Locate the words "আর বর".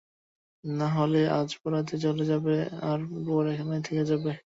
2.83-3.43